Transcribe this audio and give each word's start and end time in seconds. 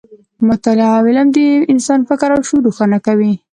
مطالعه 0.49 0.95
او 0.99 1.03
علم 1.09 1.27
د 1.37 1.37
انسان 1.73 1.99
فکر 2.09 2.29
او 2.35 2.41
شعور 2.47 2.61
روښانه 2.67 2.97
کوي. 3.05 3.33